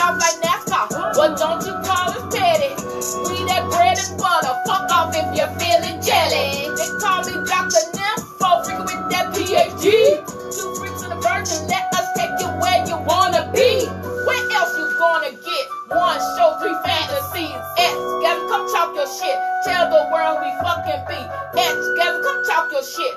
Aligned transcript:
But 0.00 1.36
don't 1.36 1.60
you 1.66 1.76
call 1.84 2.08
us 2.16 2.24
petty. 2.32 2.72
We 3.28 3.44
that 3.44 3.68
bread 3.68 4.00
and 4.00 4.16
butter. 4.16 4.56
Fuck 4.64 4.88
off 4.88 5.12
if 5.12 5.28
you're 5.36 5.52
feeling 5.60 6.00
jelly. 6.00 6.72
They 6.72 6.88
call 6.96 7.20
me 7.28 7.36
Dr. 7.44 7.84
Nympho, 7.92 8.50
freaking 8.64 8.88
with 8.88 9.04
that 9.12 9.28
PhD. 9.36 10.24
Two 10.48 10.72
freaks 10.80 11.04
and 11.04 11.12
a 11.12 11.20
virgin, 11.20 11.68
let 11.68 11.92
us 11.92 12.08
take 12.16 12.32
you 12.40 12.48
where 12.56 12.80
you 12.88 12.96
wanna 13.04 13.52
be. 13.52 13.84
Where 14.24 14.44
else 14.56 14.72
you 14.80 14.88
gonna 14.96 15.36
get? 15.36 15.64
One 15.92 16.16
show, 16.40 16.56
three 16.64 16.76
fantasies. 16.88 17.60
X, 17.76 17.92
together, 17.92 18.48
come 18.48 18.64
talk 18.72 18.96
your 18.96 19.04
shit. 19.12 19.36
Tell 19.68 19.92
the 19.92 20.08
world 20.08 20.40
we 20.40 20.48
fucking 20.64 21.04
be. 21.04 21.20
X, 21.60 21.76
together, 21.76 22.24
come 22.24 22.40
talk 22.48 22.72
your 22.72 22.84
shit. 22.88 23.12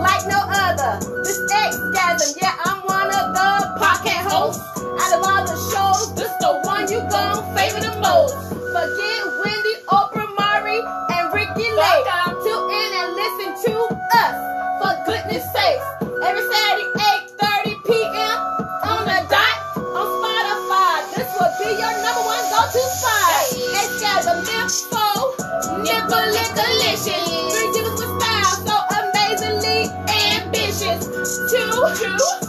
Like 0.00 0.26
no 0.26 0.40
other. 0.46 1.00
This 1.24 1.40
yeah, 2.40 2.54
I'm 2.64 2.82
one 2.82 3.08
of 3.08 3.34
the 3.34 3.50
podcast 3.80 4.30
hosts. 4.30 4.62
Out 4.78 5.12
of 5.18 5.22
all 5.26 5.44
the 5.44 5.56
shows, 5.72 6.14
this 6.14 6.32
the 6.40 6.60
one 6.64 6.90
you 6.90 7.00
gon' 7.10 7.42
favor 7.56 7.80
the 7.80 7.98
most. 8.00 8.34
Forget 8.72 9.18
Two, 31.94 32.47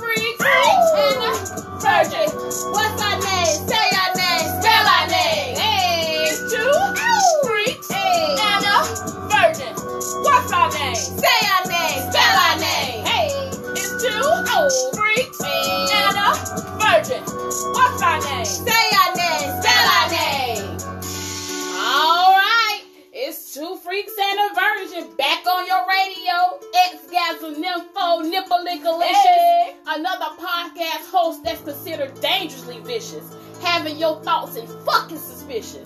radio. 26.49 26.67
Xgasm 26.93 27.55
Nympho 27.55 28.31
Nippalicolicious. 28.31 29.11
Hey. 29.11 29.75
Another 29.87 30.25
podcast 30.37 31.09
host 31.11 31.43
that's 31.43 31.61
considered 31.61 32.19
dangerously 32.21 32.79
vicious, 32.81 33.35
having 33.61 33.97
your 33.97 34.21
thoughts 34.23 34.55
in 34.55 34.67
fucking 34.85 35.17
suspicion. 35.17 35.83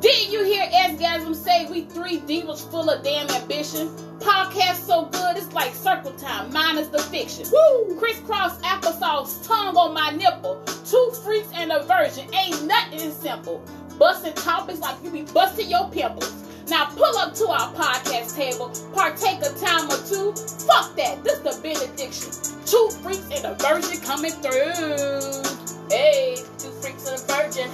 Didn't 0.00 0.32
you 0.32 0.44
hear 0.44 0.64
Xgasm 0.66 1.34
say 1.34 1.66
we 1.70 1.82
three 1.82 2.18
divas 2.18 2.68
full 2.70 2.88
of 2.88 3.04
damn 3.04 3.28
ambition? 3.30 3.88
Podcast 4.18 4.86
so 4.86 5.06
good 5.06 5.36
it's 5.36 5.52
like 5.52 5.74
circle 5.74 6.12
time 6.12 6.52
minus 6.52 6.88
the 6.88 6.98
fiction. 6.98 7.46
Woo! 7.52 7.96
Crisscross 7.98 8.58
applesauce, 8.62 9.46
tongue 9.46 9.76
on 9.76 9.92
my 9.94 10.10
nipple. 10.10 10.62
Two 10.86 11.12
freaks 11.22 11.48
and 11.54 11.70
a 11.72 11.82
virgin 11.84 12.32
ain't 12.34 12.64
nothing 12.64 13.10
simple. 13.12 13.62
Busting 13.98 14.32
topics 14.34 14.80
like 14.80 14.96
you 15.04 15.10
be 15.10 15.22
busting 15.22 15.68
your 15.68 15.90
pimples. 15.90 16.49
Now 16.70 16.86
pull 16.86 17.18
up 17.18 17.34
to 17.34 17.48
our 17.48 17.72
podcast 17.74 18.36
table, 18.36 18.70
partake 18.94 19.42
a 19.42 19.50
time 19.58 19.90
or 19.90 19.98
two. 20.06 20.30
Fuck 20.70 20.94
that, 20.94 21.18
this 21.24 21.40
the 21.40 21.58
benediction. 21.60 22.30
Two 22.64 22.88
freaks 23.02 23.26
and 23.34 23.44
a 23.44 23.54
virgin 23.58 23.98
coming 24.06 24.30
through. 24.30 25.42
Hey, 25.90 26.36
two 26.58 26.70
freaks 26.78 27.10
and 27.10 27.18
a 27.18 27.26
virgin. 27.26 27.66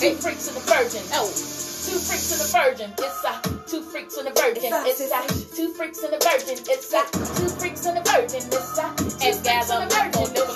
Two 0.00 0.16
freaks 0.16 0.48
and 0.48 0.56
a 0.56 0.60
virgin. 0.64 1.04
Oh, 1.12 1.28
two 1.28 2.00
freaks 2.00 2.32
and 2.32 2.40
a 2.40 2.48
virgin. 2.48 2.92
It's 2.96 3.24
a 3.28 3.68
two 3.68 3.82
freaks 3.82 4.16
and 4.16 4.28
a 4.28 4.32
virgin. 4.32 4.72
It's 4.72 5.00
a 5.04 5.54
two 5.54 5.68
freaks 5.74 6.02
and 6.02 6.14
a 6.14 6.18
virgin. 6.18 6.64
It's 6.64 6.94
a 6.94 7.04
two 7.12 7.48
freaks 7.60 7.84
and 7.84 7.98
a 7.98 8.02
virgin. 8.08 8.40
It's 8.40 8.78
a 8.78 8.88
and 9.20 9.44
gather 9.44 9.84
a 9.84 9.88
virgin. 9.92 10.53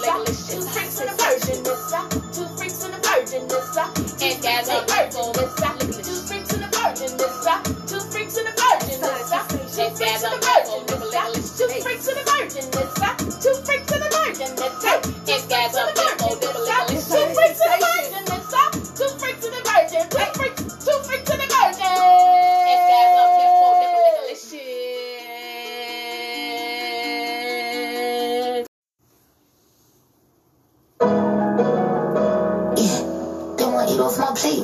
Eat 33.98 34.02
off 34.02 34.18
my 34.18 34.30
plate. 34.32 34.62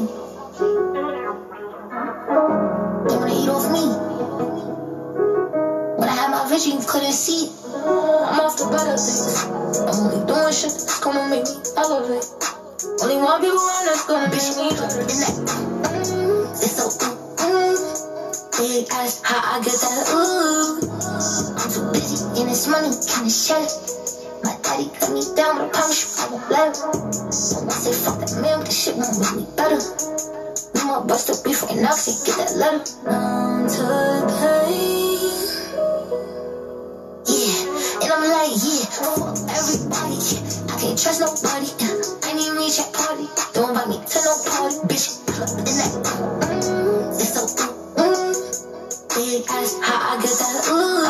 They 3.09 3.17
wanna 3.17 3.35
eat 3.35 3.49
off 3.49 3.67
me. 3.73 3.83
When 5.99 6.09
I 6.09 6.15
had 6.15 6.31
my 6.31 6.49
vision, 6.49 6.79
you 6.79 6.87
couldn't 6.87 7.13
see. 7.13 7.51
I'm 7.75 8.39
off 8.39 8.57
the 8.57 8.67
better 8.71 8.95
things. 8.95 9.43
I'm 9.91 10.07
only 10.07 10.27
doing 10.27 10.53
shit 10.53 10.71
that's 10.71 11.01
gonna 11.01 11.27
make 11.29 11.43
me 11.51 11.57
elevate. 11.77 12.27
Only 13.03 13.17
one 13.17 13.41
people 13.41 13.59
around 13.59 13.87
that's 13.87 14.07
gonna 14.07 14.31
be 14.31 14.39
me. 14.39 14.69
And 14.71 16.07
mm, 16.07 16.63
it's 16.63 16.77
so 16.79 16.87
ooh, 16.87 17.75
mm. 17.75 18.59
Big 18.59 18.87
ass, 18.93 19.21
how 19.25 19.59
I 19.59 19.61
get 19.65 19.75
that 19.83 20.15
ooh. 20.15 20.79
I'm 21.59 21.71
too 21.75 21.91
busy 21.91 22.41
in 22.41 22.47
this 22.47 22.69
money, 22.69 22.91
kinda 23.11 23.31
shut 23.31 23.63
it. 23.67 23.75
My 23.99 24.04
daddy 24.75 24.91
cut 24.99 25.13
me 25.13 25.23
down, 25.37 25.61
I 25.61 25.69
promise 25.69 26.03
you 26.03 26.09
I 26.19 26.31
won't 26.31 26.51
let 26.51 26.77
him. 26.77 26.91
I 27.07 27.31
say 27.31 27.95
fuck 27.95 28.19
that 28.19 28.35
man, 28.43 28.61
this 28.65 28.75
shit 28.75 28.97
won't 28.97 29.19
make 29.23 29.35
me 29.39 29.47
better. 29.55 29.79
More 30.87 31.05
bust 31.07 31.31
up 31.31 31.45
beef 31.45 31.63
and 31.71 31.87
I'll 31.87 31.95
get 31.95 32.35
that 32.43 32.53
letter. 32.59 32.83
Numb 33.07 33.71
to 33.71 33.87
pain. 34.35 35.15
Yeah, 37.25 38.03
and 38.03 38.11
I'm 38.11 38.25
like, 38.35 38.55
yeah, 38.59 38.85
fuck 38.99 39.39
everybody. 39.47 40.19
Yeah. 40.19 40.43
I 40.67 40.81
can't 40.83 40.99
trust 40.99 41.21
nobody. 41.23 41.71
Yeah. 41.79 41.95
I 42.27 42.35
need 42.35 42.51
reach 42.59 42.79
that 42.83 42.91
party. 42.93 43.27
Don't 43.55 43.71
invite 43.71 43.89
me 43.89 43.99
to 44.03 44.19
no 44.27 44.33
party, 44.43 44.77
bitch. 44.91 45.23
Pull 45.25 45.39
up 45.39 45.55
in 45.55 45.75
that. 45.79 45.93
Mm, 46.51 47.15
it's 47.15 47.31
so 47.31 47.47
ooh, 47.47 48.11
mm. 48.11 48.35
Big 49.15 49.47
ass, 49.51 49.79
how 49.83 50.19
I 50.19 50.21
get 50.21 50.35
that 50.35 50.67
ooh. 50.69 51.04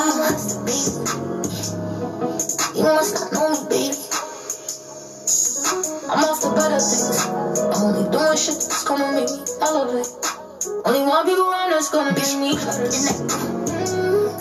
I'm 6.75 7.82
only 7.87 8.11
doing 8.11 8.37
shit 8.37 8.59
that's 8.59 8.82
gonna 8.82 9.12
make 9.15 9.31
me 9.31 9.47
elevate. 9.62 10.11
Only 10.85 11.06
one 11.06 11.25
people 11.25 11.47
around 11.47 11.71
that's 11.71 11.88
gonna 11.88 12.11
be 12.11 12.26
me. 12.35 12.59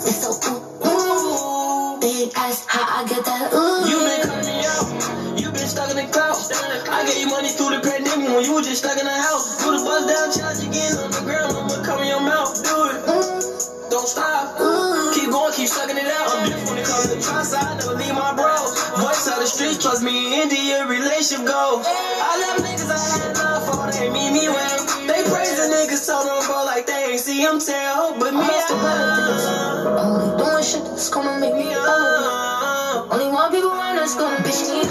It's 0.02 0.18
so 0.18 0.34
ooh. 0.82 2.00
Big 2.00 2.32
ass, 2.34 2.66
how 2.66 2.82
I 2.82 3.06
get 3.06 3.24
that 3.24 3.54
ooh. 3.54 3.86
You 3.86 4.02
been 4.02 4.26
me 4.50 4.66
out. 4.66 5.38
You 5.38 5.46
been 5.54 5.68
stuck 5.70 5.90
in 5.90 5.96
the 5.96 6.10
cloud. 6.10 6.34
I 6.90 7.06
gave 7.06 7.22
you 7.22 7.30
money 7.30 7.50
through 7.50 7.70
the 7.70 7.80
pandemic 7.86 8.26
when 8.34 8.44
you 8.44 8.54
was 8.54 8.66
just 8.66 8.82
stuck 8.82 8.98
in 8.98 9.06
the 9.06 9.14
house. 9.14 9.62
Do 9.62 9.70
the 9.70 9.84
buzz 9.84 10.02
down 10.10 10.34
challenge 10.34 10.66
again 10.66 10.93
trust 19.94 20.04
me, 20.04 20.42
India 20.42 20.84
relationship 20.86 21.46
goes. 21.46 21.86
I 21.86 22.34
love 22.42 22.66
niggas 22.66 22.90
I 22.90 22.98
had 22.98 23.36
love 23.38 23.62
for, 23.62 23.92
they 23.92 24.10
meet 24.10 24.32
me 24.32 24.48
well. 24.48 24.78
They 25.06 25.22
praise 25.30 25.54
the 25.54 25.70
niggas, 25.70 26.02
so 26.02 26.18
don't 26.24 26.44
go 26.48 26.64
like 26.66 26.86
they 26.86 27.12
ain't 27.12 27.20
see 27.20 27.44
them 27.44 27.60
tell. 27.60 28.18
But 28.18 28.34
me, 28.34 28.40
better. 28.42 28.74
I'm 28.74 30.10
only 30.18 30.36
doing 30.42 30.64
shit 30.64 30.82
that's 30.82 31.10
gonna 31.10 31.38
make 31.38 31.54
me. 31.54 31.70
I, 31.70 33.06
Only 33.08 33.28
one 33.28 33.52
people 33.52 33.70
around 33.70 33.96
that's 33.96 34.16
gonna 34.16 34.42
be 34.42 34.50
me. 34.50 34.82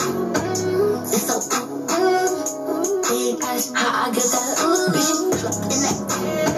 Mm, 0.00 1.12
it's 1.12 1.28
so 1.28 1.36
ooh, 1.36 1.92
mm. 1.92 2.32
mm, 2.32 3.04
mm, 3.04 3.36
mm. 3.36 3.76
How 3.76 4.08
I 4.08 4.14
get 4.16 4.24
that 4.32 4.64
ooh. 4.64 4.88
Bitch, 4.96 5.12
and 5.68 5.84
that, 5.84 6.51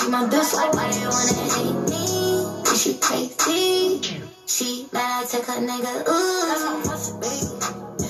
a 0.00 0.10
minute, 0.10 0.10
keep 0.10 0.10
my 0.10 0.28
diss 0.28 0.54
like 0.54 0.72
why 0.74 0.90
they 0.92 1.06
wanna 1.06 1.34
hate 1.54 1.80
me? 1.90 2.04
Is 2.70 2.82
she 2.82 2.94
crazy? 2.98 4.22
She 4.46 4.88
mad 4.92 5.24
I 5.24 5.26
take 5.26 5.44
her 5.46 5.60
nigga. 5.60 6.08
Ooh, 6.08 6.46
that's 6.48 6.62
my 6.64 6.80
pussy, 6.84 7.12
baby. 7.20 7.46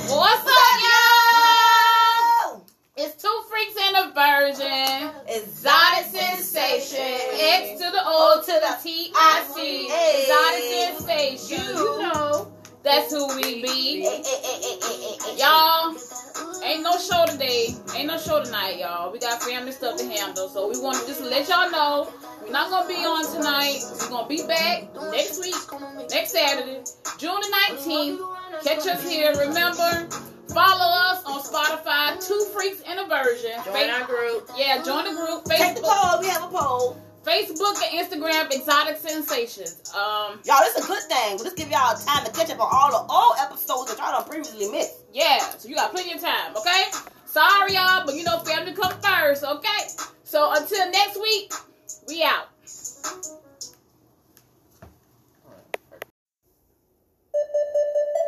What's 0.08 0.46
up, 0.46 0.80
y'all? 0.86 2.64
It's 2.96 3.22
two 3.22 3.42
freaks 3.50 3.76
and 3.80 3.96
a 3.96 4.12
virgin. 4.14 5.10
It's 5.28 5.46
exotic 5.46 6.06
sensation. 6.06 7.20
X 7.34 7.80
to 7.80 7.90
the 7.90 8.02
O 8.04 8.40
to 8.44 8.52
the 8.52 8.76
T 8.82 9.12
I 9.14 9.44
C. 9.54 9.88
Exotic 9.88 10.64
sensation. 11.06 11.76
You 11.76 11.98
know 12.02 12.57
that's 12.82 13.12
who 13.12 13.26
we 13.36 13.62
be. 13.62 14.02
Y'all, 15.36 15.94
ain't 16.64 16.82
no 16.82 16.96
show 16.98 17.26
today. 17.26 17.74
Ain't 17.96 18.06
no 18.06 18.18
show 18.18 18.42
tonight, 18.42 18.78
y'all. 18.78 19.12
We 19.12 19.18
got 19.18 19.42
family 19.42 19.72
stuff 19.72 19.98
to 19.98 20.04
handle. 20.04 20.48
So 20.48 20.68
we 20.68 20.80
want 20.80 20.98
to 20.98 21.06
just 21.06 21.20
let 21.22 21.48
y'all 21.48 21.70
know 21.70 22.12
we're 22.42 22.52
not 22.52 22.70
gonna 22.70 22.88
be 22.88 22.94
on 22.94 23.24
tonight. 23.34 23.80
We're 24.00 24.08
gonna 24.08 24.28
be 24.28 24.46
back 24.46 24.94
next 25.10 25.40
week, 25.40 25.54
next 26.10 26.32
Saturday, 26.32 26.82
June 27.18 27.40
the 27.40 27.76
19th. 27.76 28.64
Catch 28.64 28.86
us 28.86 29.08
here. 29.08 29.32
Remember, 29.36 30.08
follow 30.48 31.10
us 31.10 31.22
on 31.24 31.40
Spotify, 31.40 32.26
Two 32.26 32.40
Freaks 32.54 32.82
and 32.86 33.00
a 33.00 33.06
Virgin. 33.06 33.52
Join 33.64 33.90
our 33.90 34.06
group. 34.06 34.48
Yeah, 34.56 34.82
join 34.82 35.04
the 35.04 35.10
group. 35.10 35.44
Take 35.44 35.76
the 35.76 35.82
poll. 35.82 36.20
We 36.20 36.28
have 36.28 36.44
a 36.44 36.48
poll. 36.48 36.96
Facebook 37.28 37.76
and 37.84 38.00
Instagram, 38.00 38.50
Exotic 38.50 38.96
Sensations. 38.96 39.92
Um, 39.94 40.40
Y'all, 40.46 40.60
this 40.60 40.76
is 40.76 40.84
a 40.84 40.88
good 40.88 41.02
thing. 41.02 41.34
We'll 41.36 41.44
just 41.44 41.56
give 41.56 41.70
y'all 41.70 41.94
time 41.94 42.24
to 42.24 42.32
catch 42.32 42.50
up 42.50 42.58
on 42.60 42.68
all 42.70 42.90
the 42.90 43.12
old 43.12 43.34
episodes 43.40 43.90
that 43.94 43.98
y'all 43.98 44.18
done 44.18 44.28
previously 44.28 44.70
missed. 44.70 44.94
yeah, 45.12 45.38
so 45.40 45.68
you 45.68 45.74
got 45.74 45.92
plenty 45.92 46.12
of 46.14 46.20
time, 46.22 46.56
okay? 46.56 46.84
Sorry, 47.26 47.74
y'all, 47.74 48.06
but 48.06 48.14
you 48.14 48.24
know 48.24 48.38
family 48.38 48.72
come 48.72 48.92
first, 49.02 49.44
okay? 49.44 49.88
So 50.24 50.52
until 50.54 50.90
next 50.90 51.20
week, 51.20 51.52
we 52.08 52.22
out. 52.22 52.48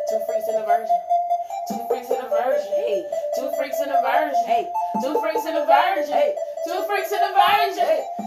Two 0.09 0.19
freaks 0.27 0.47
and 0.47 0.57
a 0.63 0.65
virgin. 0.67 0.99
Two 1.69 1.79
freaks 1.89 2.09
and 2.09 2.19
a 2.25 2.29
virgin. 2.29 2.71
Hey, 2.75 3.03
Two 3.35 3.49
freaks 3.57 3.79
and 3.79 3.91
a 3.91 4.01
virgin. 4.03 4.43
hey, 4.45 4.65
Two 5.01 5.19
freaks 5.21 5.45
and 5.45 5.57
a 5.57 5.65
virgin. 5.65 6.13
hey. 6.13 6.35
Two 6.65 6.83
freaks 6.83 7.11
and 7.11 7.23
a 7.23 7.31
virgin. 7.31 8.03
Two 8.17 8.20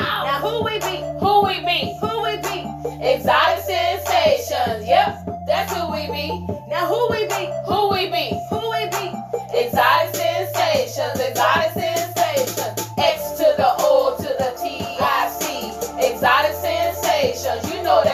Now 0.00 0.40
who 0.40 0.64
we 0.64 0.78
be? 0.78 1.00
Who 1.20 1.44
we 1.44 1.60
be? 1.64 1.96
Who 2.00 2.22
we 2.22 2.36
be? 2.36 2.58
Exotic 3.02 3.64
sensations. 3.64 4.86
Yep, 4.86 5.46
that's 5.46 5.72
who 5.72 5.90
we 5.90 6.06
be. 6.06 6.28
Now 6.68 6.86
who 6.86 7.08
we 7.10 7.26
be? 7.26 7.48
Who 7.66 7.90
we 7.90 8.10
be? 8.10 8.38
Who 8.50 8.60
we 8.70 8.84
be? 8.92 9.12
Exotic 9.56 10.14
sensations. 10.14 11.18
Exotic 11.18 11.72
sensations. 11.72 12.92
X 12.98 13.32
to 13.38 13.54
the 13.56 13.74
O 13.78 14.16
to 14.18 14.30
the 14.38 14.52
T 14.60 14.84
I 15.00 15.30
C. 15.38 15.72
Exotic 16.06 16.54
sensations. 16.54 17.72
You 17.72 17.82
know 17.82 18.02
that's 18.04 18.07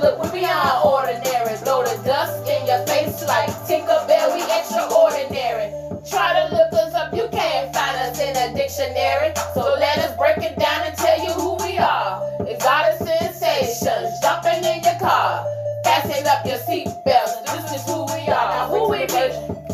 look, 0.00 0.22
we 0.22 0.40
beyond 0.40 0.84
ordinary. 0.84 1.56
Blow 1.64 1.82
the 1.84 1.96
dust 2.04 2.48
in 2.48 2.66
your 2.66 2.84
face 2.86 3.22
like 3.26 3.50
Tinkerbell, 3.66 4.34
we 4.34 4.42
extraordinary. 4.42 5.72
Try 6.08 6.32
to 6.38 6.54
look 6.54 6.72
us 6.72 6.94
up, 6.94 7.14
you 7.14 7.28
can't 7.32 7.74
find 7.74 7.96
us 7.96 8.20
in 8.20 8.36
a 8.36 8.54
dictionary. 8.54 9.32
So 9.54 9.62
let 9.78 9.98
us 9.98 10.16
break 10.16 10.38
it 10.38 10.58
down 10.58 10.86
and 10.86 10.96
tell 10.96 11.18
you 11.18 11.32
who 11.32 11.54
we 11.64 11.78
are. 11.78 12.22
Exotic 12.46 12.98
sensations, 12.98 14.14
jumping 14.22 14.64
in 14.64 14.82
your 14.82 14.98
car. 15.00 15.44
Fasten 15.84 16.26
up 16.26 16.44
your 16.46 16.58
seatbelts, 16.58 17.44
this 17.46 17.72
is 17.74 17.82
who 17.86 18.04
we 18.06 18.28
are. 18.28 18.50
Now 18.50 18.68
who 18.68 18.90
we 18.90 19.06
be? 19.06 19.65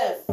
Yes. 0.00 0.29